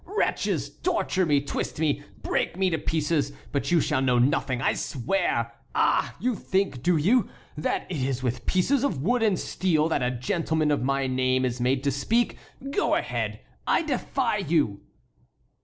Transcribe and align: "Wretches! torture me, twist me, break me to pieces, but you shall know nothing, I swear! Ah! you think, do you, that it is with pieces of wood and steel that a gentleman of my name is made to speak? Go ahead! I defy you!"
"Wretches! 0.05 0.79
torture 0.79 1.27
me, 1.27 1.41
twist 1.41 1.77
me, 1.77 2.01
break 2.23 2.57
me 2.57 2.71
to 2.71 2.79
pieces, 2.79 3.33
but 3.51 3.69
you 3.69 3.79
shall 3.79 4.01
know 4.01 4.17
nothing, 4.17 4.59
I 4.59 4.73
swear! 4.73 5.51
Ah! 5.75 6.15
you 6.19 6.33
think, 6.35 6.81
do 6.81 6.97
you, 6.97 7.29
that 7.55 7.85
it 7.87 7.97
is 8.01 8.23
with 8.23 8.47
pieces 8.47 8.83
of 8.83 9.03
wood 9.03 9.21
and 9.21 9.37
steel 9.37 9.87
that 9.89 10.01
a 10.01 10.09
gentleman 10.09 10.71
of 10.71 10.81
my 10.81 11.05
name 11.05 11.45
is 11.45 11.61
made 11.61 11.83
to 11.83 11.91
speak? 11.91 12.35
Go 12.71 12.95
ahead! 12.95 13.41
I 13.67 13.83
defy 13.83 14.37
you!" 14.37 14.81